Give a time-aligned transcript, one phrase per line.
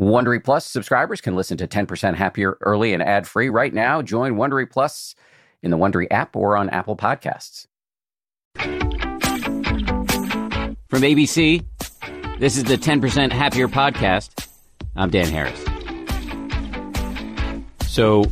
[0.00, 4.00] Wondery Plus subscribers can listen to 10% Happier early and ad free right now.
[4.00, 5.14] Join Wondery Plus
[5.62, 7.66] in the Wondery app or on Apple Podcasts.
[10.88, 11.62] From ABC,
[12.38, 14.48] this is the 10% Happier podcast.
[14.96, 15.62] I'm Dan Harris.
[17.86, 18.24] So,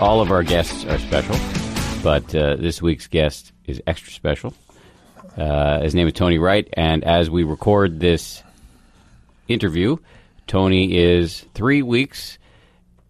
[0.00, 1.36] all of our guests are special,
[2.02, 4.54] but uh, this week's guest is extra special.
[5.36, 8.42] Uh, his name is Tony Wright, and as we record this
[9.46, 9.98] interview,
[10.46, 12.38] Tony is three weeks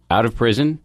[0.09, 0.79] out of prison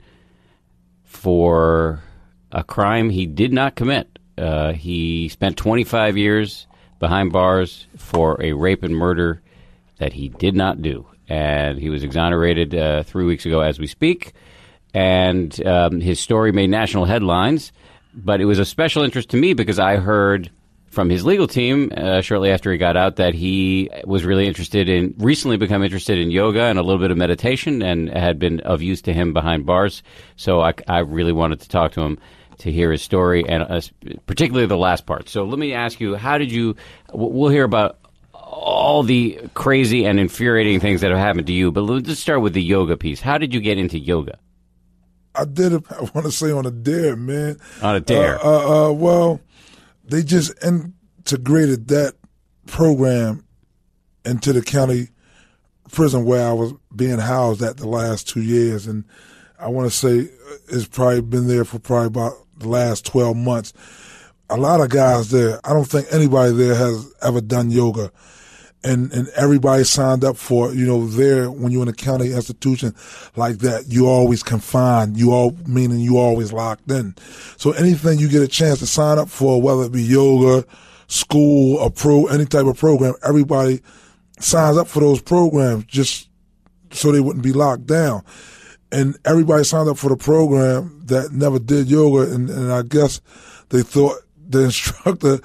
[1.04, 2.02] for
[2.50, 4.18] a crime he did not commit.
[4.36, 6.66] Uh, he spent 25 years
[6.98, 9.42] behind bars for a rape and murder
[9.98, 11.06] that he did not do.
[11.28, 14.32] And he was exonerated uh, three weeks ago as we speak.
[14.92, 17.72] And um, his story made national headlines.
[18.14, 20.50] But it was a special interest to me because I heard
[20.92, 24.90] from his legal team uh, shortly after he got out that he was really interested
[24.90, 28.60] in recently become interested in yoga and a little bit of meditation and had been
[28.60, 30.02] of use to him behind bars.
[30.36, 32.18] So I, I really wanted to talk to him
[32.58, 33.80] to hear his story and uh,
[34.26, 35.30] particularly the last part.
[35.30, 36.76] So let me ask you, how did you?
[37.12, 37.98] We'll hear about
[38.34, 42.52] all the crazy and infuriating things that have happened to you, but let's start with
[42.52, 43.20] the yoga piece.
[43.20, 44.38] How did you get into yoga?
[45.34, 45.72] I did.
[45.90, 47.56] I want to say on a dare, man.
[47.80, 48.38] On a dare.
[48.44, 49.40] Uh, uh, uh, well,
[50.12, 52.14] they just integrated that
[52.66, 53.44] program
[54.26, 55.08] into the county
[55.90, 59.04] prison where I was being housed at the last two years, and
[59.58, 63.36] I want to say uh, it's probably been there for probably about the last twelve
[63.38, 63.72] months.
[64.50, 65.60] A lot of guys there.
[65.64, 68.12] I don't think anybody there has ever done yoga
[68.84, 72.94] and and everybody signed up for you know there when you're in a county institution
[73.36, 75.16] like that you always confined.
[75.16, 77.14] You all meaning you always locked in.
[77.56, 80.64] So anything you get a chance to sign up for whether it be yoga
[81.06, 83.80] school or pro any type of program everybody
[84.38, 86.28] signs up for those programs just
[86.90, 88.22] so they wouldn't be locked down.
[88.90, 92.32] And everybody signed up for the program that never did yoga.
[92.32, 93.20] And, and i guess
[93.70, 95.40] they thought the instructor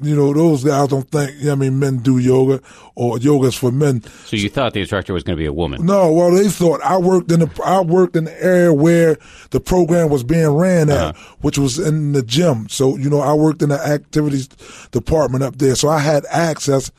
[0.00, 2.60] you know, those guys don't think, I mean, men do yoga
[2.94, 4.02] or yoga's for men.
[4.02, 5.84] So you thought the instructor was going to be a woman?
[5.84, 9.16] No, well, they thought I worked in the, I worked in the area where
[9.50, 11.34] the program was being ran at, uh-huh.
[11.40, 12.68] which was in the gym.
[12.68, 14.48] So, you know, I worked in the activities
[14.90, 15.74] department up there.
[15.74, 16.90] So I had access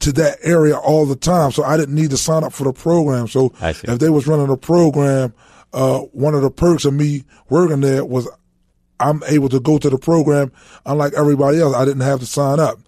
[0.00, 1.50] to that area all the time.
[1.52, 3.28] So I didn't need to sign up for the program.
[3.28, 5.32] So if they was running a program,
[5.72, 8.28] uh, one of the perks of me working there was
[9.00, 10.52] I'm able to go to the program
[10.84, 11.74] unlike everybody else.
[11.74, 12.78] I didn't have to sign up.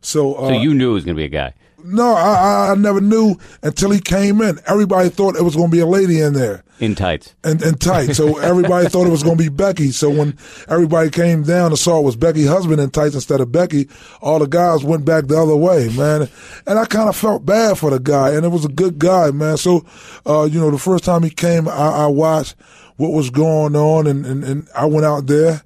[0.00, 1.54] So, uh, so you knew it was going to be a guy.
[1.84, 4.60] No, I, I never knew until he came in.
[4.66, 6.62] Everybody thought it was going to be a lady in there.
[6.78, 7.34] In tights.
[7.44, 8.16] And in tights.
[8.16, 9.90] So everybody thought it was going to be Becky.
[9.90, 10.36] So when
[10.68, 13.88] everybody came down and saw it was Becky's husband in tights instead of Becky,
[14.20, 16.28] all the guys went back the other way, man.
[16.66, 18.30] And I kind of felt bad for the guy.
[18.30, 19.56] And it was a good guy, man.
[19.56, 19.84] So,
[20.26, 22.56] uh, you know, the first time he came, I, I watched
[22.96, 25.62] what was going on, and, and, and I went out there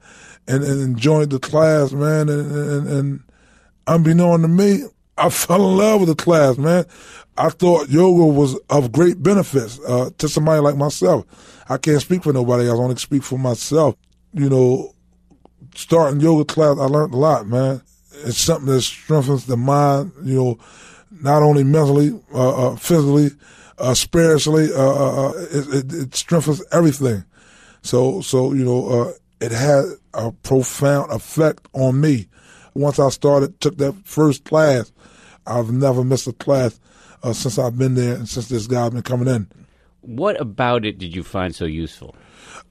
[0.49, 3.23] and, and joined the class, man, and, and, and
[3.87, 4.85] unbeknown to me,
[5.19, 6.85] I fell in love with the class, man.
[7.39, 11.27] I thought yoga was of great benefits uh, to somebody like myself.
[11.69, 12.79] I can't speak for nobody else.
[12.79, 13.97] I only speak for myself.
[14.33, 14.95] You know,
[15.75, 17.83] starting yoga class, I learned a lot, man.
[18.25, 20.59] It's something that strengthens the mind, you know,
[21.11, 23.31] not only mentally, uh, uh, physically,
[23.79, 24.69] uh, spiritually.
[24.73, 27.25] Uh, uh, uh, it, it, it, strengthens everything.
[27.83, 32.29] So, so you know, uh, it had a profound effect on me.
[32.75, 34.93] Once I started, took that first class,
[35.47, 36.79] I've never missed a class
[37.23, 39.49] uh, since I've been there and since this guy's been coming in.
[40.03, 42.15] What about it did you find so useful?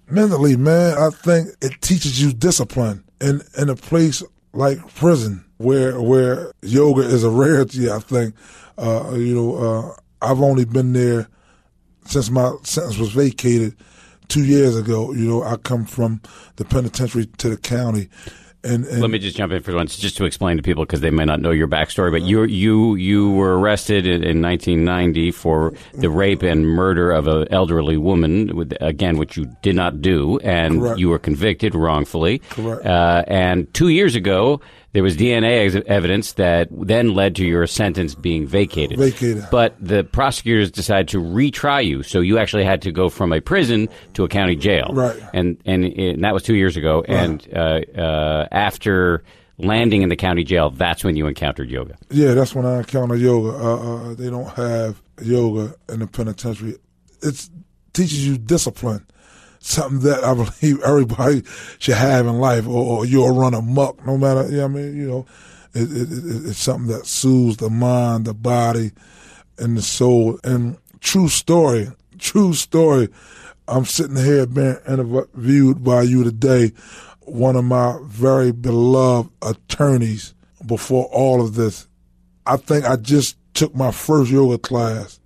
[0.10, 4.24] Mentally, man, I think it teaches you discipline in in a place
[4.54, 7.90] like prison where where yoga is a rarity.
[7.90, 8.36] I think,
[8.78, 11.28] uh, you know, uh, I've only been there
[12.06, 13.76] since my sentence was vacated
[14.28, 15.14] two years ago.
[15.14, 16.22] You know, I come from
[16.56, 18.10] the penitentiary to the county.
[18.64, 21.02] And, and, Let me just jump in for once, just to explain to people because
[21.02, 22.12] they may not know your backstory.
[22.12, 27.28] But you you you were arrested in, in 1990 for the rape and murder of
[27.28, 31.00] an elderly woman, with, again, which you did not do, and Correct.
[31.00, 32.40] you were convicted wrongfully.
[32.50, 32.84] Correct.
[32.84, 34.60] Uh, and two years ago,
[34.96, 38.98] there was DNA ex- evidence that then led to your sentence being vacated.
[38.98, 39.46] Vacated.
[39.52, 43.42] But the prosecutors decided to retry you, so you actually had to go from a
[43.42, 44.92] prison to a county jail.
[44.94, 45.22] Right.
[45.34, 47.04] And and, and that was two years ago.
[47.10, 47.10] Right.
[47.10, 49.22] And uh, uh, after
[49.58, 51.98] landing in the county jail, that's when you encountered yoga.
[52.10, 53.50] Yeah, that's when I encountered yoga.
[53.50, 56.78] Uh, uh, they don't have yoga in the penitentiary.
[57.22, 57.50] It
[57.92, 59.06] teaches you discipline
[59.66, 61.44] something that I believe everybody
[61.80, 64.48] should have in life, or, or you'll run amok no matter.
[64.50, 65.26] Yeah, I mean, you know,
[65.74, 68.92] it, it, it, it's something that soothes the mind, the body,
[69.58, 70.40] and the soul.
[70.44, 73.10] And true story, true story.
[73.68, 76.72] I'm sitting here being interviewed by you today,
[77.22, 80.36] one of my very beloved attorneys
[80.66, 81.88] before all of this.
[82.46, 85.20] I think I just took my first yoga class,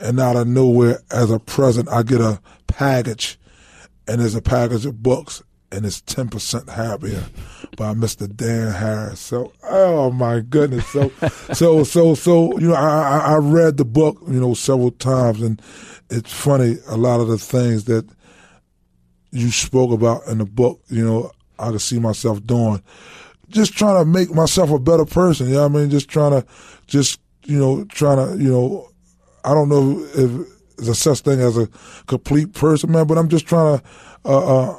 [0.00, 3.37] and out of nowhere, as a present, I get a package,
[4.08, 7.22] and there's a package of books, and it's 10% happier
[7.76, 8.34] by Mr.
[8.34, 9.20] Dan Harris.
[9.20, 10.86] So, oh my goodness.
[10.88, 11.10] So,
[11.52, 15.60] so, so, so, you know, I, I read the book, you know, several times and
[16.10, 16.78] it's funny.
[16.88, 18.08] A lot of the things that
[19.30, 22.82] you spoke about in the book, you know, I could see myself doing.
[23.50, 25.48] Just trying to make myself a better person.
[25.48, 25.90] You know I mean?
[25.90, 26.46] Just trying to,
[26.86, 28.88] just, you know, trying to, you know,
[29.44, 31.68] I don't know if a such thing as a
[32.06, 33.84] complete person, man, but I'm just trying to,
[34.24, 34.76] uh, uh,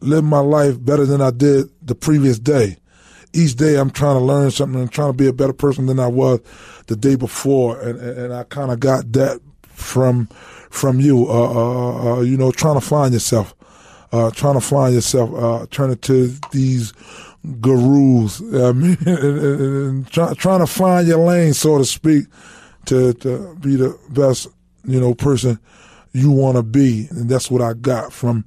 [0.00, 2.76] live my life better than I did the previous day.
[3.32, 6.00] Each day I'm trying to learn something and trying to be a better person than
[6.00, 6.40] I was
[6.86, 7.80] the day before.
[7.80, 10.26] And, and I kind of got that from,
[10.70, 13.54] from you, uh, uh, uh, you know, trying to find yourself,
[14.12, 16.92] uh, trying to find yourself, uh, turning to these
[17.60, 22.26] gurus, I mean, and, and, and try, trying to find your lane, so to speak,
[22.86, 24.48] to, to be the best,
[24.88, 25.58] you know, person
[26.12, 27.06] you want to be.
[27.10, 28.44] And that's what I got from,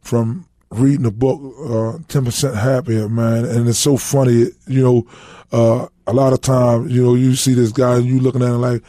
[0.00, 3.44] from reading the book, uh, 10% Happier, man.
[3.44, 5.06] And it's so funny, you know,
[5.52, 8.48] uh, a lot of times, you know, you see this guy and you looking at
[8.48, 8.82] him like,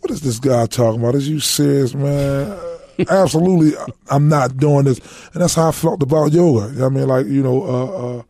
[0.00, 1.14] what is this guy talking about?
[1.14, 2.58] Is you serious, man?
[3.08, 3.72] Absolutely,
[4.10, 4.98] I'm not doing this.
[5.32, 6.84] And that's how I felt about yoga.
[6.84, 8.22] I mean, like, you know, uh, uh,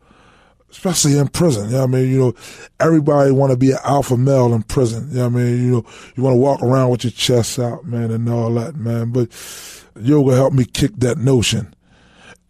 [0.70, 1.70] especially in prison.
[1.70, 2.08] You know I mean?
[2.08, 2.34] You know,
[2.80, 5.08] everybody want to be an alpha male in prison.
[5.10, 5.62] You know I mean?
[5.64, 5.84] You know,
[6.16, 9.12] you want to walk around with your chest out, man, and all that, man.
[9.12, 9.28] But
[10.00, 11.74] yoga helped me kick that notion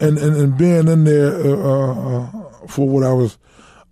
[0.00, 3.38] and, and, and being in there uh, uh, for what I was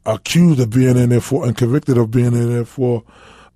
[0.04, 3.02] accused of being in there for and convicted of being in there for,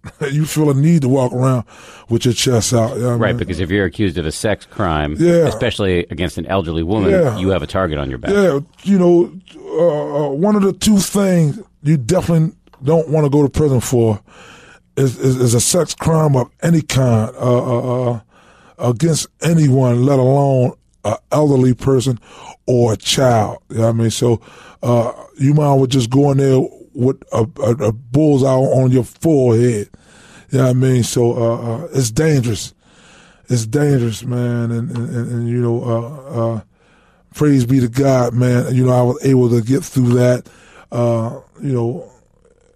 [0.30, 1.64] you feel a need to walk around
[2.08, 2.96] with your chest out.
[2.96, 3.38] You know right, I mean?
[3.38, 5.46] because if you're accused of a sex crime, Yeah.
[5.46, 7.36] especially against an elderly woman, Yeah.
[7.38, 8.30] you have a target on your back.
[8.32, 13.30] Yeah, you know, uh, uh, one of the two things you definitely don't want to
[13.30, 14.20] go to prison for
[14.96, 18.20] is, is, is a sex crime of any kind uh, uh, uh,
[18.78, 20.72] against anyone, let alone
[21.04, 22.18] an elderly person
[22.66, 23.58] or a child.
[23.68, 24.10] You know what I mean?
[24.10, 24.40] So
[24.82, 26.60] uh, you might well just go in there
[27.00, 29.88] with a, a, a bullseye on your forehead.
[30.50, 31.02] You know what I mean?
[31.02, 32.74] So uh, uh, it's dangerous.
[33.48, 34.70] It's dangerous, man.
[34.70, 36.60] And, and, and, you know, uh, uh,
[37.34, 38.74] praise be to God, man.
[38.74, 40.48] You know, I was able to get through that.
[40.92, 42.10] Uh, you know,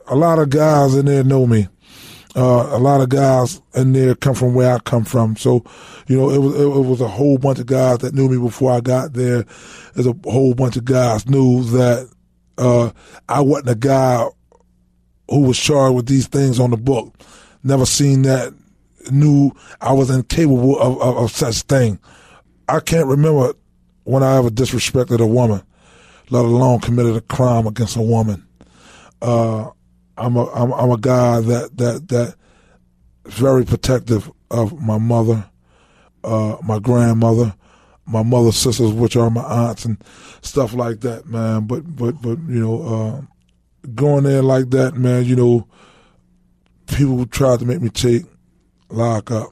[0.06, 1.68] a lot of guys in there know me.
[2.36, 5.36] Uh, a lot of guys in there come from where I come from.
[5.36, 5.64] So,
[6.08, 8.38] you know, it was, it, it was a whole bunch of guys that knew me
[8.38, 9.44] before I got there.
[9.94, 12.10] There's a whole bunch of guys knew that,
[12.58, 12.90] uh,
[13.28, 14.26] I wasn't a guy
[15.28, 17.14] who was charged with these things on the book.
[17.62, 18.52] Never seen that,
[19.10, 21.98] knew I was incapable of, of, of such thing.
[22.68, 23.54] I can't remember
[24.04, 25.62] when I ever disrespected a woman,
[26.30, 28.46] let alone committed a crime against a woman.
[29.20, 29.70] Uh,
[30.16, 32.34] I'm a I'm, I'm a guy that that that
[33.26, 35.48] very protective of my mother,
[36.22, 37.54] uh, my grandmother,
[38.06, 40.02] my mother's sisters, which are my aunts and
[40.42, 41.66] stuff like that, man.
[41.66, 45.24] But but but you know, uh, going there like that, man.
[45.24, 45.68] You know,
[46.86, 48.22] people tried to make me take
[48.88, 49.50] lock up,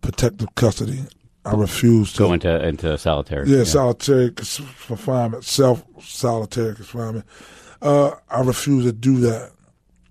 [0.00, 1.04] protective custody.
[1.44, 2.24] I refused to.
[2.24, 3.48] Go into into solitary.
[3.48, 7.24] Yeah, solitary confinement, self solitary confinement.
[7.82, 9.52] Uh, I refused to do that.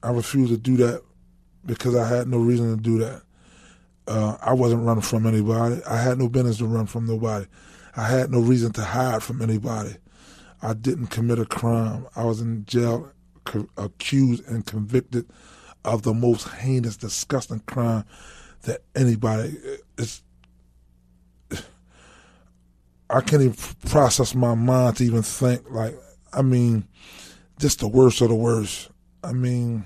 [0.01, 1.03] I refused to do that
[1.65, 3.21] because I had no reason to do that.
[4.07, 5.81] Uh, I wasn't running from anybody.
[5.87, 7.45] I had no business to run from nobody.
[7.99, 9.97] I had no reason to hide from anybody.
[10.61, 12.07] I didn't commit a crime.
[12.15, 13.11] I was in jail,
[13.43, 15.25] co- accused and convicted
[15.83, 18.05] of the most heinous, disgusting crime
[18.61, 19.49] that anybody.
[19.49, 20.23] Eh, it's
[21.51, 21.57] eh,
[23.09, 23.57] I can't even
[23.89, 25.69] process my mind to even think.
[25.69, 25.95] Like,
[26.31, 26.87] I mean,
[27.59, 28.91] just the worst of the worst.
[29.25, 29.85] I mean,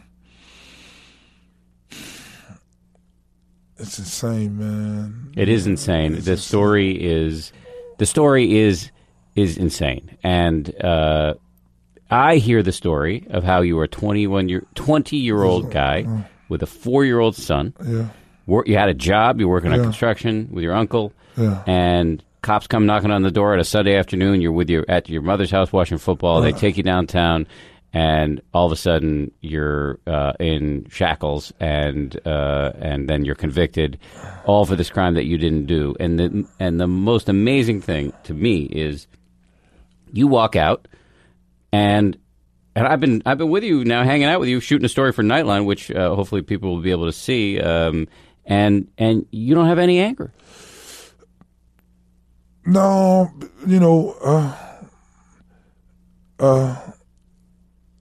[1.89, 5.33] it's insane, man.
[5.35, 6.13] It is insane.
[6.13, 6.47] It's the insane.
[6.47, 7.51] story is
[7.97, 8.91] the story is
[9.35, 11.33] is insane, and uh,
[12.11, 15.71] I hear the story of how you were a twenty one year twenty year old
[15.71, 16.05] guy
[16.49, 17.73] with a four year old son.
[17.83, 18.07] Yeah,
[18.45, 19.39] Wor- You had a job.
[19.39, 23.53] You're working on construction with your uncle, yeah, and cops come knocking on the door
[23.53, 24.41] at a Sunday afternoon.
[24.41, 26.41] You're with your at your mother's house watching football.
[26.41, 27.47] They take you downtown,
[27.93, 33.99] and all of a sudden you're uh, in shackles, and uh, and then you're convicted,
[34.45, 35.95] all for this crime that you didn't do.
[35.99, 39.07] And the and the most amazing thing to me is
[40.11, 40.87] you walk out,
[41.71, 42.17] and
[42.75, 45.11] and I've been I've been with you now, hanging out with you, shooting a story
[45.11, 47.59] for Nightline, which uh, hopefully people will be able to see.
[47.59, 48.07] Um,
[48.45, 50.33] and and you don't have any anger.
[52.65, 53.29] No,
[53.67, 54.57] you know, uh,
[56.39, 56.91] uh,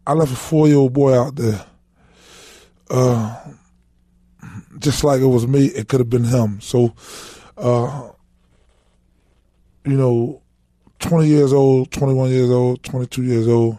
[0.07, 1.65] I left a four year old boy out there.
[2.91, 3.37] Uh,
[4.79, 6.61] just like it was me, it could have been him.
[6.61, 6.95] So,
[7.57, 8.11] uh,
[9.85, 10.43] you know,
[10.99, 13.79] 20 years old, 21 years old, 22 years old.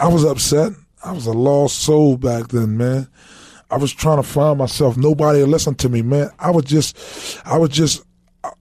[0.00, 0.72] I was upset.
[1.04, 3.08] I was a lost soul back then, man.
[3.70, 4.96] I was trying to find myself.
[4.96, 6.30] Nobody listened to me, man.
[6.38, 8.04] I was just, I was just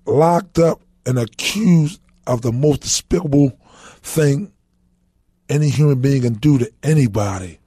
[0.06, 3.58] locked up and accused of the most despicable
[4.02, 4.52] thing
[5.50, 7.60] any human being can do to anybody,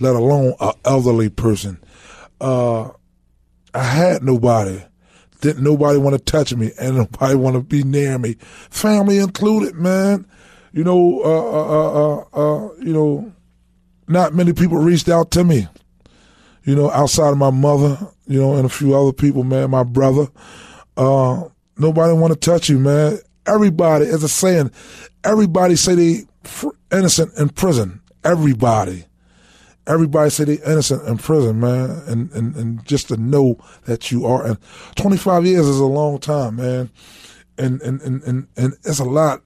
[0.00, 1.78] let alone an elderly person.
[2.40, 2.90] Uh,
[3.74, 4.82] I had nobody.
[5.40, 8.36] Didn't nobody want to touch me, and nobody want to be near me,
[8.70, 10.26] family included, man.
[10.72, 13.32] You know, uh, uh, uh, uh, you know,
[14.06, 15.66] not many people reached out to me.
[16.64, 19.84] You know, outside of my mother, you know, and a few other people, man, my
[19.84, 20.26] brother.
[20.96, 21.44] Uh,
[21.78, 23.18] nobody want to touch you, man.
[23.46, 24.70] Everybody, as a saying,
[25.24, 26.24] everybody say they
[26.92, 28.00] innocent in prison.
[28.24, 29.04] Everybody.
[29.86, 31.90] Everybody say they innocent in prison, man.
[32.06, 34.46] And, and, and just to know that you are.
[34.46, 34.58] And
[34.96, 36.90] 25 years is a long time, man.
[37.56, 39.42] And, and, and, and, and it's a lot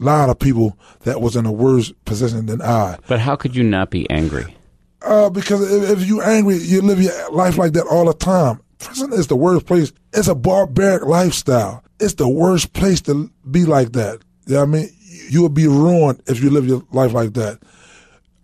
[0.00, 2.98] lot of people that was in a worse position than I.
[3.08, 4.54] But how could you not be angry?
[5.02, 8.60] Uh, because if, if you're angry, you live your life like that all the time.
[8.78, 9.92] Prison is the worst place.
[10.12, 11.82] It's a barbaric lifestyle.
[12.00, 14.20] It's the worst place to be like that.
[14.46, 14.90] You know what I mean?
[15.28, 17.60] You will be ruined if you live your life like that.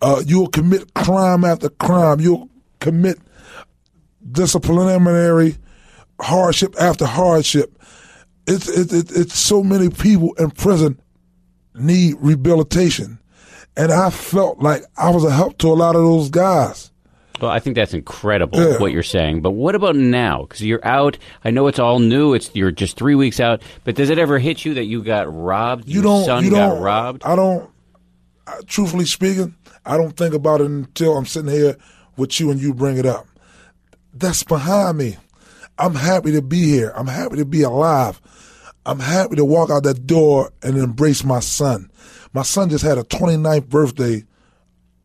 [0.01, 2.21] Uh, you will commit crime after crime.
[2.21, 2.49] You'll
[2.81, 3.19] commit
[4.31, 5.57] disciplinary
[6.21, 7.79] hardship after hardship.
[8.47, 11.01] It's, it, it, it's so many people in prison
[11.75, 13.19] need rehabilitation.
[13.77, 16.91] And I felt like I was a help to a lot of those guys.
[17.45, 18.79] Well, I think that's incredible yeah.
[18.79, 19.43] what you're saying.
[19.43, 20.45] But what about now?
[20.45, 21.19] Because you're out.
[21.45, 22.33] I know it's all new.
[22.33, 23.61] It's you're just three weeks out.
[23.85, 25.87] But does it ever hit you that you got robbed?
[25.87, 26.25] You Your don't.
[26.25, 27.23] Son you got don't, robbed.
[27.23, 27.71] I don't.
[28.67, 31.77] Truthfully speaking, I don't think about it until I'm sitting here
[32.17, 33.27] with you and you bring it up.
[34.15, 35.19] That's behind me.
[35.77, 36.95] I'm happy to be here.
[36.97, 38.23] I'm happy to be alive.
[38.87, 41.91] I'm happy to walk out that door and embrace my son.
[42.33, 44.25] My son just had a 29th birthday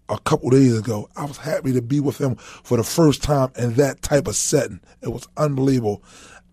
[0.10, 1.10] a couple days ago.
[1.16, 4.36] I was happy to be with him for the first time in that type of
[4.36, 4.82] setting.
[5.02, 6.04] It was unbelievable.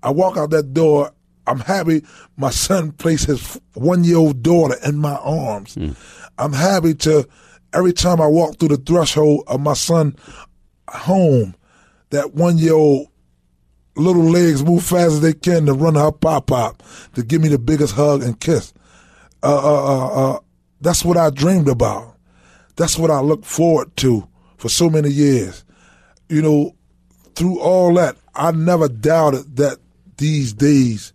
[0.02, 1.12] I walk out that door.
[1.46, 2.04] I'm happy
[2.36, 5.76] my son placed his one year old daughter in my arms.
[5.76, 5.96] Mm.
[6.38, 7.26] I'm happy to,
[7.72, 10.16] every time I walk through the threshold of my son
[10.88, 11.54] home,
[12.10, 13.08] that one year old
[13.96, 16.82] little legs move fast as they can to run her pop pop
[17.14, 18.72] to give me the biggest hug and kiss.
[19.42, 20.38] Uh, uh, uh, uh,
[20.80, 22.15] that's what I dreamed about.
[22.76, 24.28] That's what I look forward to
[24.58, 25.64] for so many years.
[26.28, 26.76] You know,
[27.34, 29.78] through all that, I never doubted that
[30.16, 31.12] these days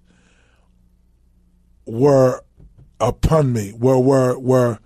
[1.86, 2.42] were
[3.00, 4.80] upon me, were were were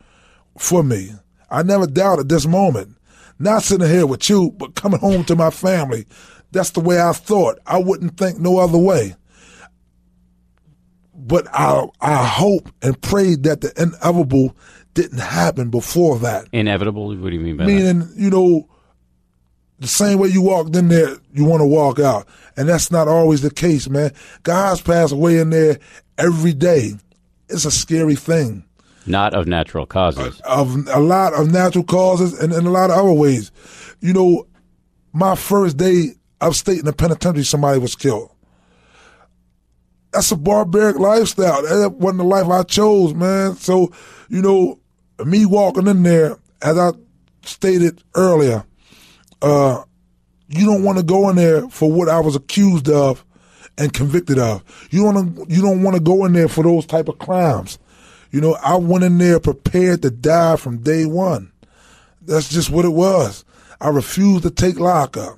[0.58, 1.12] for me.
[1.50, 2.98] I never doubted this moment.
[3.38, 6.06] Not sitting here with you, but coming home to my family,
[6.52, 7.60] that's the way I thought.
[7.66, 9.16] I wouldn't think no other way.
[11.14, 14.56] But I I hope and prayed that the inevitable
[14.96, 16.48] didn't happen before that.
[16.52, 17.16] Inevitable?
[17.16, 18.16] What do you mean by Meaning, that?
[18.18, 18.68] you know,
[19.80, 22.28] the same way you walked in there, you want to walk out.
[22.58, 24.12] And that's not always the case, man.
[24.44, 25.80] Guys pass away in there
[26.18, 26.94] every day.
[27.50, 28.64] It's a scary thing.
[29.06, 30.42] Not of natural causes.
[30.42, 33.52] Of a lot of natural causes and, and a lot of other ways.
[34.00, 34.48] You know,
[35.14, 38.32] my first day upstate in the penitentiary, somebody was killed.
[40.12, 41.62] That's a barbaric lifestyle.
[41.62, 43.56] That wasn't the life I chose, man.
[43.58, 43.92] So,
[44.30, 44.80] you know,
[45.24, 46.92] me walking in there, as I
[47.44, 48.66] stated earlier,
[49.42, 49.84] uh,
[50.48, 53.24] you don't want to go in there for what I was accused of
[53.78, 54.64] and convicted of.
[54.92, 57.78] You don't you don't want to go in there for those type of crimes.
[58.32, 61.52] You know, I went in there prepared to die from day one.
[62.22, 63.46] That's just what it was.
[63.80, 65.38] I refused to take lockup.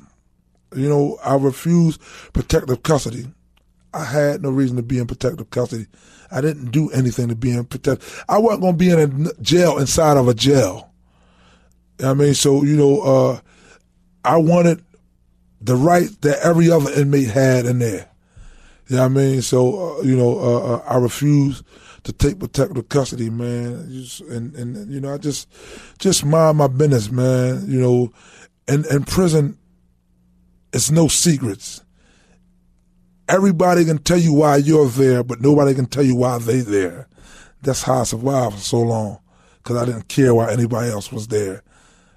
[0.75, 2.01] You know, I refused
[2.33, 3.27] protective custody.
[3.93, 5.87] I had no reason to be in protective custody.
[6.31, 8.25] I didn't do anything to be in protective.
[8.27, 10.91] I wasn't going to be in a jail inside of a jail.
[12.03, 13.39] I mean, so you know, uh,
[14.23, 14.83] I wanted
[15.61, 18.09] the right that every other inmate had in there.
[18.87, 19.41] You know I mean?
[19.41, 21.65] So uh, you know, uh, uh I refused
[22.03, 24.05] to take protective custody, man.
[24.29, 25.49] And and you know, I just
[25.99, 27.65] just mind my business, man.
[27.67, 28.13] You know,
[28.67, 29.57] and in prison,
[30.71, 31.83] it's no secrets.
[33.29, 37.07] Everybody can tell you why you're there, but nobody can tell you why they there.
[37.61, 39.19] That's how I survived for so long,
[39.57, 41.63] because I didn't care why anybody else was there.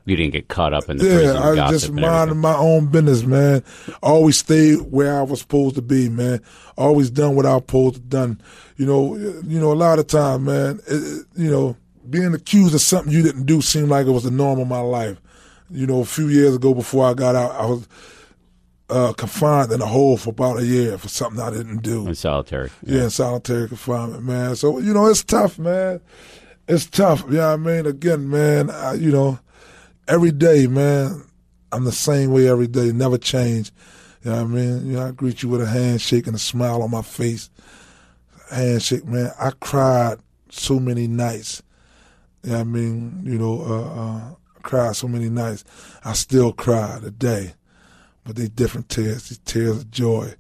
[0.07, 3.63] You didn't get caught up in the yeah, I just minded my own business, man.
[4.03, 6.41] Always stayed where I was supposed to be, man.
[6.77, 8.41] Always done what I was supposed to done.
[8.77, 10.81] You know, you know, a lot of time, man.
[10.87, 11.77] It- you know,
[12.09, 14.81] being accused of something you didn't do seemed like it was the norm of my
[14.81, 15.19] life.
[15.71, 17.87] You know, a few years ago before I got out, I was
[18.91, 22.07] uh, confined in a hole for about a year for something I didn't do.
[22.09, 22.71] in solitary.
[22.85, 24.57] Yeah, in solitary confinement, man.
[24.57, 26.01] So you know, it's tough, man.
[26.69, 27.25] It's tough.
[27.29, 27.87] You know I mean?
[27.87, 28.71] Again, man.
[28.71, 29.39] I, you know,
[30.09, 31.25] every day, man.
[31.73, 32.91] I'm the same way every day.
[32.93, 33.71] Never change.
[34.25, 34.87] You know what I mean?
[34.87, 37.49] You know, I greet you with a handshake and a smile on my face.
[38.51, 39.33] Handshake, man.
[39.39, 40.19] I cried
[40.51, 41.63] so many nights.
[42.43, 43.23] You know what I mean?
[43.25, 45.65] You know, uh, uh, I cried so many nights.
[46.05, 47.55] I still cry today,
[48.25, 49.29] but they different tears.
[49.29, 50.35] These tears of joy.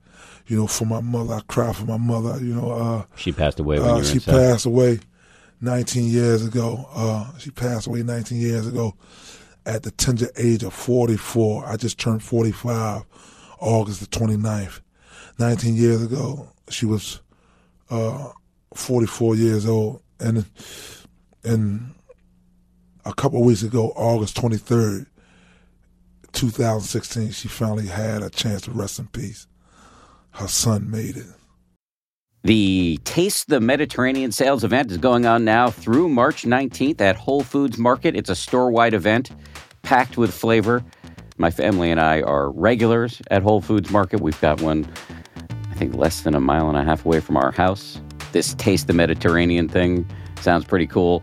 [0.46, 2.42] You know, for my mother, I cry for my mother.
[2.44, 4.98] You know, uh, She passed away when uh, she passed away
[5.60, 6.88] 19 years ago.
[6.92, 8.94] Uh, she passed away 19 years ago
[9.64, 11.66] at the tender age of 44.
[11.66, 13.04] I just turned 45
[13.60, 14.80] August the 29th.
[15.38, 17.20] 19 years ago, she was
[17.90, 18.30] uh,
[18.74, 20.02] 44 years old.
[20.18, 20.44] And,
[21.44, 21.94] and
[23.04, 25.06] a couple of weeks ago, August 23rd,
[26.32, 29.46] 2016, she finally had a chance to rest in peace.
[30.32, 31.26] Her son made it.
[32.42, 37.42] The Taste the Mediterranean sales event is going on now through March 19th at Whole
[37.42, 38.16] Foods Market.
[38.16, 39.30] It's a store wide event
[39.82, 40.82] packed with flavor.
[41.36, 44.20] My family and I are regulars at Whole Foods Market.
[44.20, 44.90] We've got one,
[45.70, 48.00] I think, less than a mile and a half away from our house.
[48.32, 50.08] This Taste the Mediterranean thing
[50.40, 51.22] sounds pretty cool.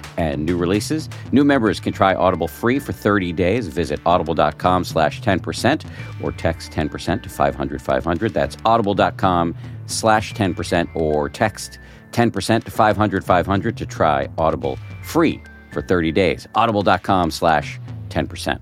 [0.21, 1.09] and new releases.
[1.31, 3.67] New members can try Audible free for 30 days.
[3.67, 5.85] Visit audible.com slash 10%
[6.21, 8.33] or text 10% to 500 500.
[8.33, 9.55] That's audible.com
[9.87, 11.79] slash 10% or text
[12.11, 16.47] 10% to 500 500 to try Audible free for 30 days.
[16.55, 17.79] Audible.com slash
[18.09, 18.59] 10%.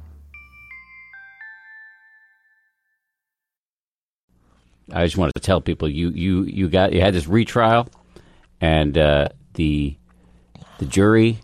[4.91, 7.88] I just wanted to tell people you you you got you had this retrial,
[8.60, 9.95] and uh, the
[10.80, 11.39] the jury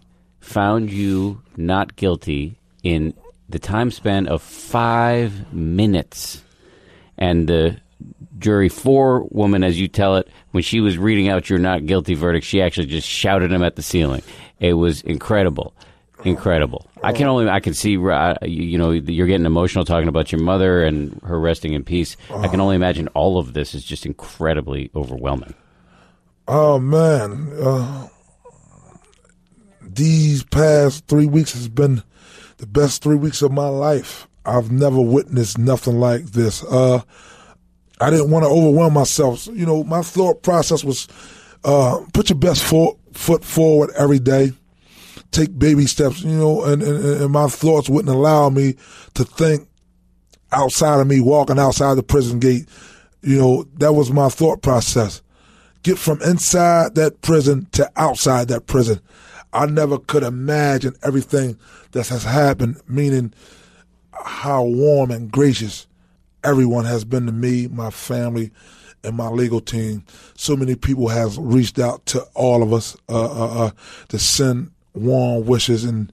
[0.46, 3.14] found you not guilty in
[3.50, 6.44] the time span of five minutes,
[7.18, 7.78] and the
[8.38, 12.14] jury four woman, as you tell it, when she was reading out your not guilty
[12.14, 14.22] verdict, she actually just shouted them at the ceiling.
[14.60, 15.74] It was incredible.
[16.24, 16.90] Incredible.
[17.04, 20.32] I can only I can see uh, you, you know you're getting emotional talking about
[20.32, 22.18] your mother and her resting in peace.
[22.34, 25.54] I can only imagine all of this is just incredibly overwhelming.
[26.48, 28.08] Oh man, uh,
[29.88, 32.04] these past three weeks has been
[32.58, 34.28] the best three weeks of my life.
[34.46, 36.64] I've never witnessed nothing like this.
[36.64, 37.02] Uh,
[38.00, 39.48] I didn't want to overwhelm myself.
[39.48, 41.08] You know, my thought process was
[41.64, 44.52] uh, put your best foot foot forward every day,
[45.32, 48.76] take baby steps, you know, and, and, and my thoughts wouldn't allow me
[49.14, 49.68] to think
[50.52, 52.68] outside of me walking outside the prison gate.
[53.22, 55.22] You know, that was my thought process.
[55.84, 59.00] Get from inside that prison to outside that prison.
[59.56, 61.58] I never could imagine everything
[61.92, 63.34] that has happened, meaning
[64.12, 65.88] how warm and gracious
[66.44, 68.52] everyone has been to me, my family,
[69.06, 70.04] and my legal team.
[70.36, 73.72] So many people have reached out to all of us uh, uh, uh,
[74.10, 76.12] to send warm wishes, and,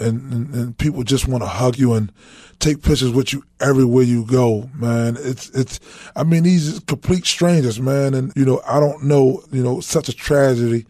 [0.00, 2.10] and, and, and people just want to hug you and
[2.58, 5.18] take pictures with you everywhere you go, man.
[5.20, 5.78] It's it's.
[6.16, 10.08] I mean, these complete strangers, man, and you know, I don't know, you know, such
[10.08, 10.86] a tragedy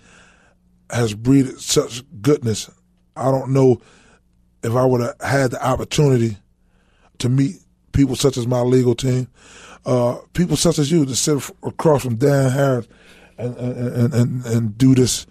[0.90, 2.70] has breeded such goodness.
[3.16, 3.81] I don't know
[4.62, 6.37] if I would have had the opportunity
[7.18, 7.57] to meet
[7.92, 9.29] people such as my legal team,
[9.87, 12.88] uh, people such as you to sit across from Dan Harris
[13.37, 15.27] and and, and, and do this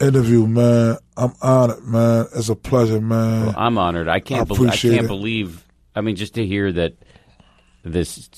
[0.00, 0.98] interview, man.
[1.16, 2.26] I'm honored, man.
[2.34, 3.46] It's a pleasure, man.
[3.46, 4.08] Well, I'm honored.
[4.08, 4.50] I can't.
[4.50, 5.08] I, I can't it.
[5.08, 5.64] believe.
[5.94, 6.94] I mean, just to hear that
[7.84, 8.30] this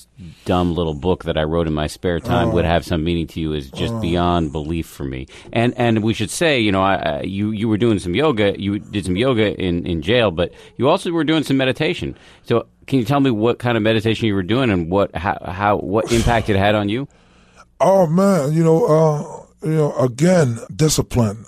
[0.43, 3.27] dumb little book that I wrote in my spare time uh, would have some meaning
[3.27, 5.27] to you is just uh, beyond belief for me.
[5.53, 8.59] And and we should say, you know, I, you you were doing some yoga.
[8.59, 12.17] You did some yoga in in jail, but you also were doing some meditation.
[12.43, 15.37] So can you tell me what kind of meditation you were doing and what how,
[15.45, 17.07] how what impact it had on you?
[17.79, 21.45] Oh man, you know, uh, you know, again, discipline.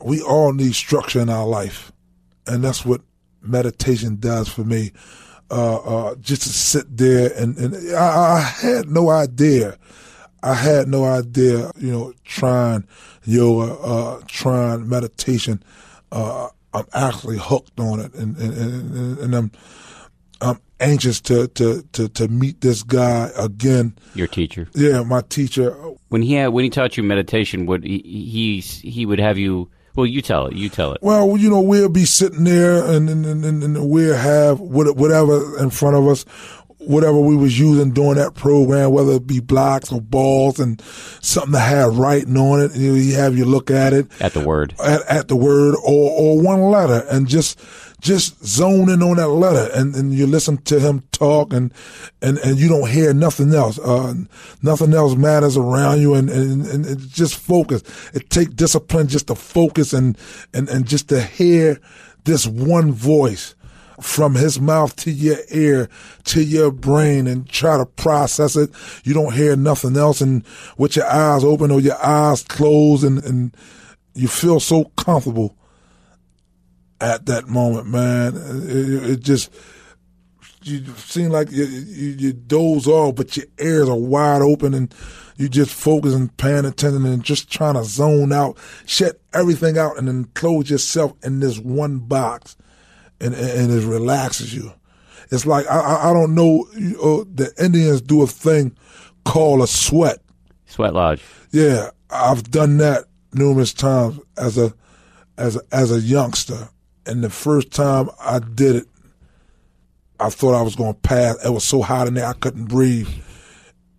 [0.00, 1.90] We all need structure in our life,
[2.46, 3.00] and that's what
[3.40, 4.92] meditation does for me
[5.50, 9.78] uh, uh, just to sit there and, and I, I, had no idea.
[10.42, 12.86] I had no idea, you know, trying
[13.24, 15.62] yoga, uh, trying meditation.
[16.10, 19.50] Uh, I'm actually hooked on it, and and, and, and I'm
[20.40, 23.96] I'm anxious to, to, to, to meet this guy again.
[24.14, 25.70] Your teacher, yeah, my teacher.
[26.08, 29.70] When he had, when he taught you meditation, would he he, he would have you
[29.96, 30.54] well, you tell it.
[30.54, 30.98] You tell it.
[31.02, 35.70] Well, you know, we'll be sitting there and, and, and, and we'll have whatever in
[35.70, 36.24] front of us,
[36.78, 40.80] whatever we was using during that program, whether it be blocks or balls and
[41.20, 42.76] something that had writing on it.
[42.76, 44.06] You, know, you have you look at it.
[44.20, 44.74] At the word.
[44.78, 47.58] At, at the word or, or one letter and just–
[48.00, 51.72] just zone in on that letter and, and you listen to him talk and,
[52.20, 53.78] and, and you don't hear nothing else.
[53.78, 54.14] Uh,
[54.62, 57.82] nothing else matters around you and, and, and just focus.
[58.14, 60.16] It takes discipline just to focus and,
[60.52, 61.80] and, and just to hear
[62.24, 63.54] this one voice
[64.00, 65.88] from his mouth to your ear
[66.24, 68.70] to your brain and try to process it.
[69.04, 70.44] You don't hear nothing else and
[70.76, 73.56] with your eyes open or your eyes closed and, and
[74.14, 75.56] you feel so comfortable
[77.00, 78.34] at that moment, man.
[78.36, 79.52] It, it just
[80.62, 84.92] you seem like you, you, you, doze off, but your ears are wide open and
[85.36, 89.96] you just focus and paying attention and just trying to zone out, shut everything out,
[89.96, 92.56] and then close yourself in this one box,
[93.20, 94.72] and and it relaxes you.
[95.30, 96.66] It's like I I don't know.
[96.74, 98.76] You know, the Indians do a thing
[99.24, 100.18] called a sweat.
[100.66, 101.22] Sweat lodge.
[101.50, 104.72] Yeah, I've done that numerous times as a
[105.38, 106.68] as a, as a youngster,
[107.06, 108.88] and the first time I did it,
[110.18, 111.42] I thought I was going to pass.
[111.44, 113.08] It was so hot in there I couldn't breathe.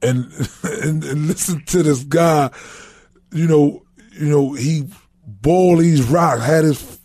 [0.02, 0.32] And,
[0.64, 2.52] and, and listen to this guy,
[3.32, 4.88] you know, you know, he
[5.26, 7.00] boiled these rocks, had his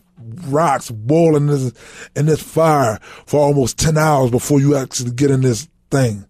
[0.47, 1.73] rocks boiling in this,
[2.17, 6.27] in this fire for almost 10 hours before you actually get in this thing.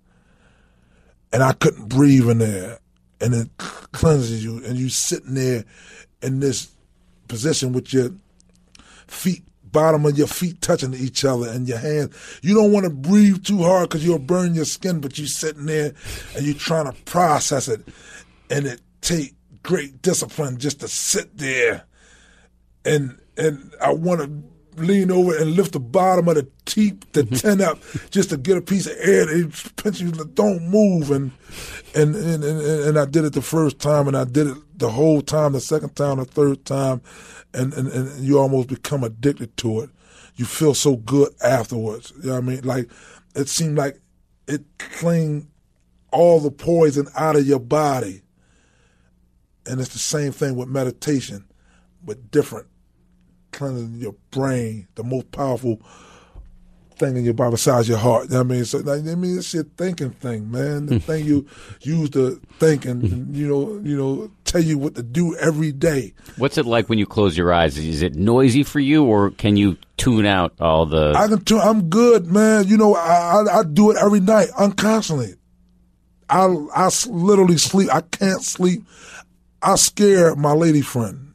[1.33, 2.79] And I couldn't breathe in there.
[3.21, 4.63] And it cleanses you.
[4.65, 5.65] And you sitting there
[6.21, 6.73] in this
[7.29, 8.11] position with your
[9.07, 12.15] feet bottom of your feet touching each other and your hands.
[12.43, 15.67] You don't want to breathe too hard because you'll burn your skin, but you're sitting
[15.67, 15.95] there
[16.37, 17.87] and you're trying to process it.
[18.51, 21.85] And it take great discipline just to sit there.
[22.85, 24.43] And and I want to
[24.77, 27.79] lean over and lift the bottom of the teep, the tent up,
[28.11, 29.27] just to get a piece of air.
[29.27, 29.45] They
[29.77, 31.11] pinch you, don't move.
[31.11, 31.33] And,
[31.95, 34.91] and and, and and I did it the first time, and I did it the
[34.91, 37.03] whole time, the second time, the third time,
[37.55, 39.91] and and, and you almost become addicted to it.
[40.37, 42.13] You feel so good afterwards.
[42.17, 42.65] You know what I mean?
[42.65, 42.91] Like
[43.35, 44.01] it seemed like
[44.47, 45.49] it cleaned
[46.11, 48.23] all the poison out of your body.
[49.65, 51.45] And it's the same thing with meditation,
[52.03, 52.67] but different
[53.53, 55.81] cleansing your brain, the most powerful
[57.03, 58.33] thing in your body besides your heart.
[58.33, 60.87] I mean, so I mean, it's your thinking thing, man.
[60.87, 61.01] The hmm.
[61.01, 61.47] thing you
[61.81, 63.35] use to think and hmm.
[63.35, 66.15] you know, you know, tell you what to do every day.
[66.37, 67.77] What's it like when you close your eyes?
[67.77, 71.15] Is it noisy for you, or can you tune out all the?
[71.17, 71.61] I can tune.
[71.61, 72.69] I'm good, man.
[72.69, 75.35] You know, I, I, I do it every night, unconstantly.
[76.31, 77.93] I I literally sleep.
[77.93, 78.85] I can't sleep.
[79.61, 81.33] I scare my lady friend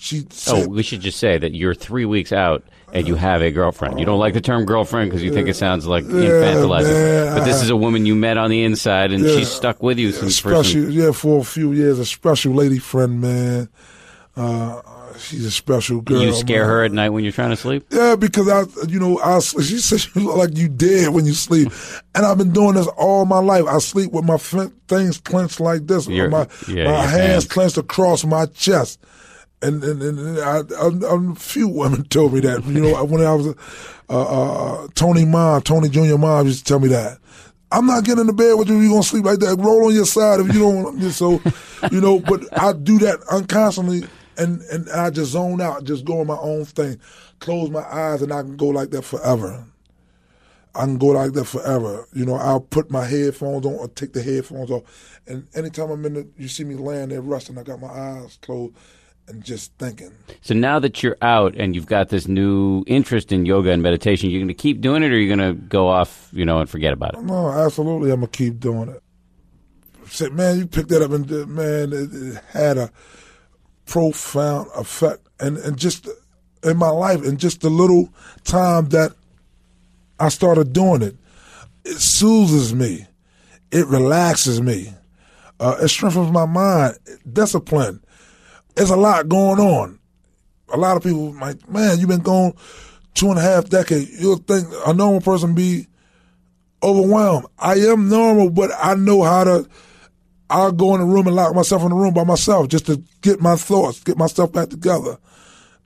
[0.00, 3.50] she Oh, we should just say that you're three weeks out and you have a
[3.50, 3.98] girlfriend.
[4.00, 7.34] You don't like the term girlfriend because you think it sounds like infantilizing.
[7.36, 9.36] but this is a woman you met on the inside and Yeah.
[9.36, 13.20] she's stuck with you since special, yeah, for a few years, a special lady friend,
[13.20, 13.68] man.
[14.36, 14.80] Uh,
[15.18, 16.22] she's a special girl.
[16.22, 16.68] you scare man.
[16.70, 17.84] her at night when you're trying to sleep?
[17.90, 21.32] Yeah, because I, you know, I she said you look like you dead when you
[21.34, 21.70] sleep,
[22.14, 23.64] and I've been doing this all my life.
[23.66, 27.46] I sleep with my fin- things clenched like this, Your- my yeah, my hands hands.
[27.48, 28.98] clenched across my chest.
[29.62, 32.64] And and, and I, I, a few women told me that.
[32.64, 33.52] You know, when I was uh,
[34.08, 37.18] uh, Tony mom, Tony Junior mom used to tell me that.
[37.72, 38.80] I'm not getting into bed with you.
[38.80, 39.56] You're gonna sleep like that.
[39.56, 40.82] Roll on your side if you don't.
[40.82, 41.40] want So,
[41.92, 46.20] you know, but I do that unconsciously, and and I just zone out, just go
[46.20, 46.98] on my own thing,
[47.38, 49.64] close my eyes, and I can go like that forever.
[50.74, 52.06] I can go like that forever.
[52.12, 56.04] You know, I'll put my headphones on or take the headphones off, and anytime I'm
[56.06, 58.74] in the, you see me laying there resting, I got my eyes closed
[59.28, 60.12] and just thinking.
[60.40, 64.30] So now that you're out and you've got this new interest in yoga and meditation,
[64.30, 66.68] you're going to keep doing it or you're going to go off, you know, and
[66.68, 67.22] forget about it?
[67.22, 69.02] No, absolutely, I'm gonna keep doing it.
[70.06, 72.90] Said, man, you picked that up, and uh, man, it, it had a
[73.86, 76.08] profound effect, and and just
[76.64, 79.12] in my life, and just the little time that
[80.18, 81.16] I started doing it,
[81.84, 83.06] it soothes me,
[83.70, 84.92] it relaxes me,
[85.60, 86.98] uh, it strengthens my mind,
[87.32, 88.02] discipline.
[88.74, 89.98] There's a lot going on.
[90.72, 92.54] A lot of people might, man, you've been gone
[93.14, 94.20] two and a half decades.
[94.20, 95.86] You'll think a normal person be
[96.82, 97.46] overwhelmed.
[97.58, 99.68] I am normal, but I know how to.
[100.48, 103.02] I'll go in the room and lock myself in the room by myself just to
[103.20, 105.16] get my thoughts, get myself back together.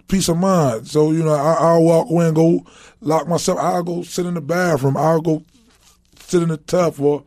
[0.09, 0.89] Peace of mind.
[0.89, 2.65] So you know, I, I'll walk away and go
[3.01, 3.59] lock myself.
[3.59, 4.97] I'll go sit in the bathroom.
[4.97, 5.43] I'll go
[6.21, 7.25] sit in the tub for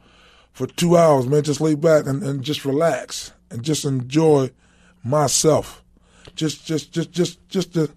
[0.54, 1.44] for two hours, man.
[1.44, 4.50] Just lay back and, and just relax and just enjoy
[5.08, 5.84] myself.
[6.36, 7.90] Just just just just just to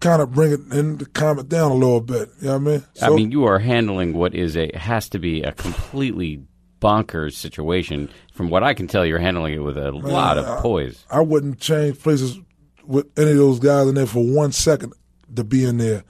[0.00, 2.30] kind of bring it and to calm it down a little bit.
[2.40, 2.84] You know what I mean?
[3.02, 6.42] I mean, you are handling what is a has to be a completely
[6.80, 8.10] bonkers situation.
[8.32, 11.04] From what I can tell, you're handling it with a lot of poise.
[11.10, 12.38] I wouldn't change places
[12.84, 14.92] with any of those guys in there for one second
[15.34, 16.04] to be in there.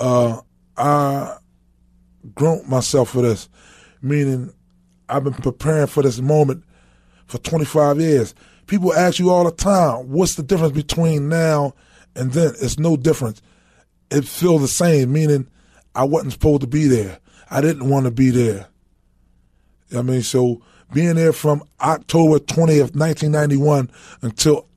[0.00, 0.40] Uh,
[0.76, 1.36] I
[2.34, 3.48] grown myself for this,
[4.02, 4.52] meaning
[5.08, 6.64] I've been preparing for this moment
[7.26, 8.34] for 25 years.
[8.66, 11.74] People ask you all the time, what's the difference between now
[12.14, 12.52] and then?
[12.60, 13.40] It's no difference.
[14.10, 15.48] It feels the same, meaning
[15.94, 17.18] I wasn't supposed to be there.
[17.50, 18.66] I didn't want to be there.
[19.96, 23.90] I mean, so being there from October 20th, 1991
[24.22, 24.68] until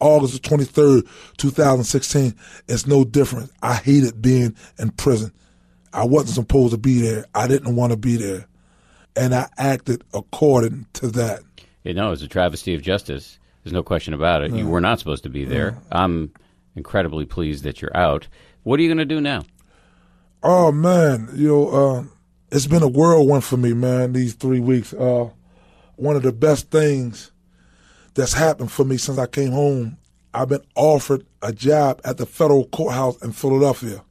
[0.00, 2.34] August 23rd, 2016
[2.68, 3.50] is no different.
[3.62, 5.32] I hated being in prison.
[5.92, 7.24] I wasn't supposed to be there.
[7.34, 8.46] I didn't want to be there.
[9.16, 11.40] And I acted according to that.
[11.88, 13.38] You know, it's a travesty of justice.
[13.64, 14.52] There's no question about it.
[14.52, 15.78] You were not supposed to be there.
[15.90, 16.34] I'm
[16.76, 18.28] incredibly pleased that you're out.
[18.62, 19.44] What are you going to do now?
[20.42, 22.04] Oh man, you know, uh,
[22.52, 24.12] it's been a whirlwind for me, man.
[24.12, 24.92] These three weeks.
[24.92, 25.30] Uh,
[25.96, 27.32] one of the best things
[28.12, 29.96] that's happened for me since I came home.
[30.34, 34.04] I've been offered a job at the federal courthouse in Philadelphia.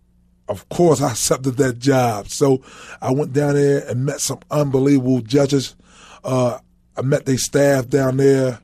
[0.49, 2.27] Of course, I accepted that job.
[2.29, 2.63] So
[3.03, 5.75] I went down there and met some unbelievable judges.
[6.23, 6.57] Uh,
[6.97, 8.60] I met their staff down there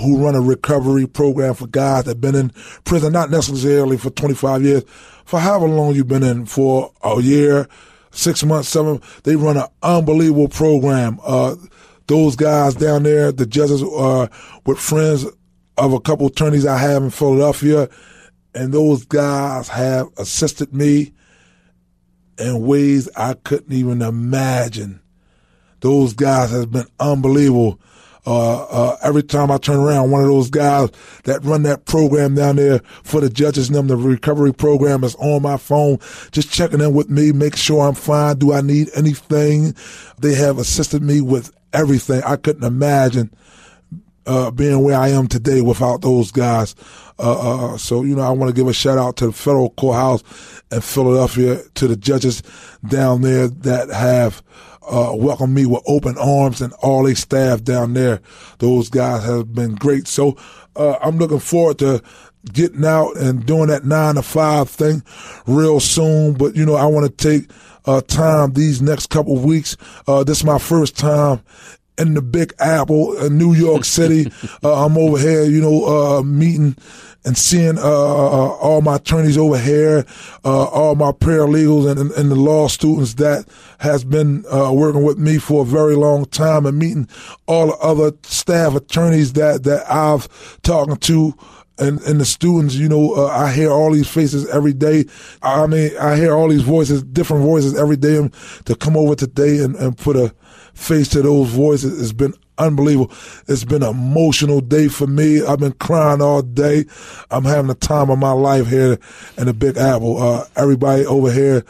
[0.00, 2.50] who run a recovery program for guys that have been in
[2.84, 4.84] prison, not necessarily for 25 years,
[5.24, 7.68] for however long you've been in, for a year,
[8.10, 9.00] six months, seven.
[9.22, 11.20] They run an unbelievable program.
[11.24, 11.56] Uh,
[12.06, 14.28] those guys down there, the judges are
[14.66, 15.26] with friends
[15.78, 17.88] of a couple attorneys I have in Philadelphia,
[18.54, 21.12] and those guys have assisted me
[22.38, 25.00] in ways I couldn't even imagine.
[25.84, 27.78] Those guys have been unbelievable.
[28.26, 30.88] Uh, uh, every time I turn around, one of those guys
[31.24, 35.14] that run that program down there for the judges and them, the recovery program is
[35.16, 35.98] on my phone,
[36.32, 38.38] just checking in with me, make sure I'm fine.
[38.38, 39.74] Do I need anything?
[40.18, 42.22] They have assisted me with everything.
[42.24, 43.30] I couldn't imagine
[44.24, 46.74] uh, being where I am today without those guys.
[47.18, 49.68] Uh, uh, so, you know, I want to give a shout out to the federal
[49.68, 50.22] courthouse
[50.72, 52.42] in Philadelphia, to the judges
[52.88, 54.42] down there that have
[54.88, 58.20] uh, welcomed me with open arms and all their staff down there.
[58.58, 60.06] Those guys have been great.
[60.06, 60.36] So
[60.76, 62.02] uh, I'm looking forward to
[62.52, 65.02] getting out and doing that nine to five thing
[65.46, 66.34] real soon.
[66.34, 67.50] But, you know, I want to take
[67.86, 69.76] uh, time these next couple of weeks.
[70.06, 71.42] Uh, this is my first time
[71.98, 74.30] in the Big Apple in New York City.
[74.62, 75.84] uh, I'm over here, you know,
[76.18, 76.76] uh, meeting
[77.24, 80.04] and seeing uh, uh, all my attorneys over here,
[80.44, 83.46] uh, all my paralegals and, and, and, the law students that
[83.78, 87.08] has been uh, working with me for a very long time, and meeting
[87.46, 90.28] all the other staff attorneys that that I've
[90.62, 91.34] talking to
[91.78, 95.06] and and the students, you know, uh, I hear all these faces every day.
[95.42, 98.16] I mean, I hear all these voices, different voices every day.
[98.16, 98.32] And
[98.66, 100.34] to come over today and, and put a
[100.74, 103.14] face to those voices has been unbelievable.
[103.48, 105.44] It's been an emotional day for me.
[105.44, 106.84] I've been crying all day.
[107.30, 108.98] I'm having the time of my life here
[109.36, 110.22] in the Big Apple.
[110.22, 111.64] Uh, everybody over here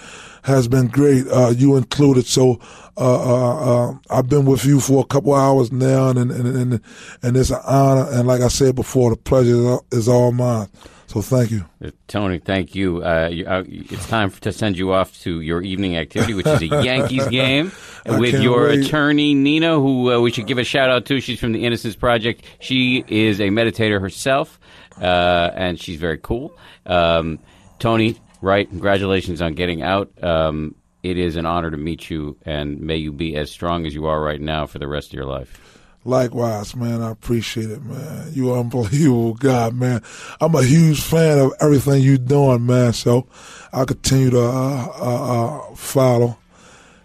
[0.45, 2.27] has been great, uh, you included.
[2.27, 2.61] So
[2.97, 6.81] uh, uh, uh, I've been with you for a couple hours now, and and, and
[7.23, 8.07] and it's an honor.
[8.11, 10.69] And like I said before, the pleasure is all mine.
[11.07, 12.39] So thank you, uh, Tony.
[12.39, 13.05] Thank you.
[13.05, 16.63] Uh, you uh, it's time to send you off to your evening activity, which is
[16.63, 17.73] a Yankees game
[18.07, 18.87] with your wait.
[18.87, 21.21] attorney Nina, who uh, we should give a shout out to.
[21.21, 22.45] She's from the Innocence Project.
[22.59, 24.59] She is a meditator herself,
[25.01, 26.57] uh, and she's very cool.
[26.87, 27.39] Um,
[27.79, 28.69] Tony, right?
[28.69, 30.11] Congratulations on getting out.
[30.23, 33.95] Um, it is an honor to meet you, and may you be as strong as
[33.95, 35.61] you are right now for the rest of your life.
[36.05, 37.03] Likewise, man.
[37.03, 38.31] I appreciate it, man.
[38.33, 40.03] You are unbelievable God, man.
[40.41, 42.93] I'm a huge fan of everything you're doing, man.
[42.93, 43.27] So
[43.73, 46.37] I'll continue to uh, uh, uh, follow,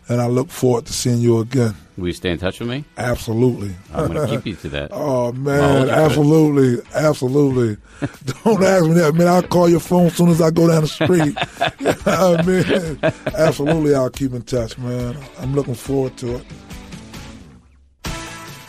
[0.09, 1.75] and I look forward to seeing you again.
[1.97, 2.85] Will you stay in touch with me?
[2.97, 3.75] Absolutely.
[3.93, 4.91] I'm going to keep you to that.
[4.93, 5.97] Oh man, you to it.
[5.97, 7.77] absolutely, absolutely.
[8.43, 9.27] Don't ask me that, man.
[9.27, 11.35] I'll call your phone as soon as I go down the street.
[12.05, 12.99] I mean,
[13.38, 15.17] absolutely, I'll keep in touch, man.
[15.39, 16.45] I'm looking forward to it.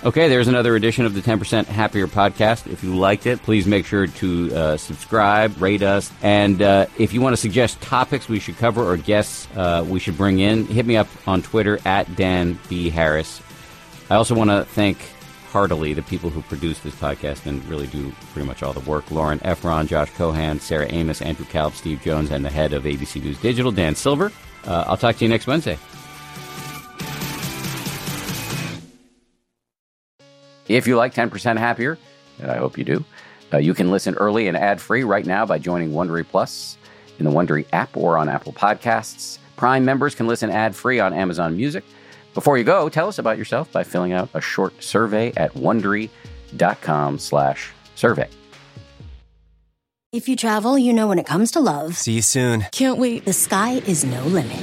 [0.03, 2.67] Okay, there's another edition of the 10% Happier podcast.
[2.67, 7.13] If you liked it, please make sure to uh, subscribe, rate us, and uh, if
[7.13, 10.65] you want to suggest topics we should cover or guests uh, we should bring in,
[10.67, 12.89] hit me up on Twitter at Dan B.
[12.89, 13.43] Harris.
[14.09, 14.97] I also want to thank
[15.51, 19.11] heartily the people who produce this podcast and really do pretty much all the work
[19.11, 23.23] Lauren Efron, Josh Cohan, Sarah Amos, Andrew Kalb, Steve Jones, and the head of ABC
[23.23, 24.33] News Digital, Dan Silver.
[24.65, 25.79] Uh, I'll talk to you next Wednesday.
[30.71, 31.99] If you like 10% Happier,
[32.39, 33.05] and I hope you do,
[33.53, 36.79] uh, you can listen early and ad free right now by joining Wondery Plus
[37.19, 39.39] in the Wondery app or on Apple Podcasts.
[39.57, 41.83] Prime members can listen ad free on Amazon Music.
[42.35, 47.73] Before you go, tell us about yourself by filling out a short survey at wondery.com/slash
[47.97, 48.29] survey.
[50.13, 52.67] If you travel, you know when it comes to love, See you soon.
[52.71, 53.25] Can't wait.
[53.25, 54.63] the sky is no limit.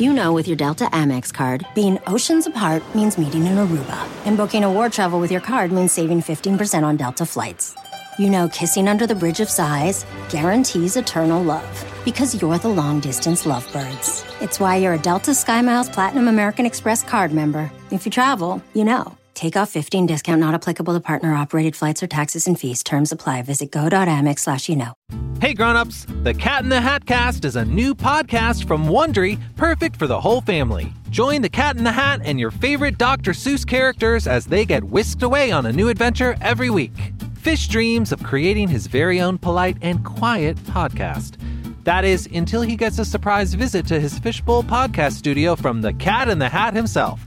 [0.00, 4.34] You know with your Delta Amex card, being oceans apart means meeting in Aruba, and
[4.34, 7.76] booking a war travel with your card means saving 15% on Delta flights.
[8.18, 13.00] You know kissing under the bridge of sighs guarantees eternal love because you're the long
[13.00, 14.24] distance lovebirds.
[14.40, 17.70] It's why you're a Delta SkyMiles Platinum American Express card member.
[17.90, 19.19] If you travel, you know.
[19.40, 22.82] Take off 15 discount not applicable to partner operated flights or taxes and fees.
[22.82, 23.40] Terms apply.
[23.40, 24.92] Visit go.amex slash you know.
[25.40, 29.96] Hey grown-ups, The Cat in the Hat Cast is a new podcast from Wondery, perfect
[29.96, 30.92] for the whole family.
[31.08, 33.30] Join the Cat in the Hat and your favorite Dr.
[33.30, 37.14] Seuss characters as they get whisked away on a new adventure every week.
[37.36, 41.38] Fish dreams of creating his very own polite and quiet podcast.
[41.84, 45.94] That is, until he gets a surprise visit to his Fishbowl podcast studio from the
[45.94, 47.26] Cat in the Hat himself,